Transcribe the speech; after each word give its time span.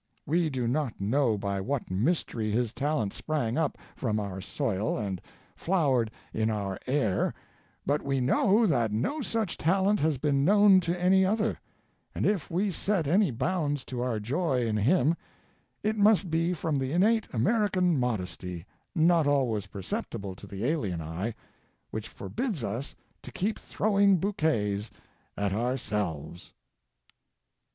We 0.25 0.49
do 0.49 0.67
not 0.67 0.99
know 0.99 1.37
by 1.37 1.61
what 1.61 1.91
mystery 1.91 2.49
his 2.49 2.73
talent 2.73 3.13
sprang 3.13 3.55
up 3.55 3.77
from 3.95 4.19
our 4.19 4.41
soil 4.41 4.97
and 4.97 5.21
flowered 5.55 6.09
in 6.33 6.49
our 6.49 6.79
air, 6.87 7.35
but 7.85 8.01
we 8.01 8.19
know 8.19 8.65
that 8.65 8.91
no 8.91 9.21
such 9.21 9.59
talent 9.59 9.99
has 9.99 10.17
been 10.17 10.43
known 10.43 10.79
to 10.79 10.99
any 10.99 11.23
other; 11.23 11.59
and 12.15 12.25
if 12.25 12.49
we 12.49 12.71
set 12.71 13.05
any 13.05 13.29
bounds 13.29 13.85
to 13.85 14.01
our 14.01 14.19
joy 14.19 14.65
in 14.65 14.75
him, 14.75 15.15
it 15.83 15.97
must 15.99 16.31
be 16.31 16.51
from 16.51 16.79
that 16.79 16.89
innate 16.89 17.31
American 17.31 17.99
modesty, 17.99 18.65
not 18.95 19.27
always 19.27 19.67
perceptible 19.67 20.33
to 20.35 20.47
the 20.47 20.65
alien 20.65 20.99
eye, 21.03 21.35
which 21.91 22.07
forbids 22.09 22.63
us 22.63 22.95
to 23.21 23.31
keep 23.31 23.59
throwing 23.59 24.17
bouquets 24.17 24.89
at 25.37 25.53
ourselves. 25.53 26.53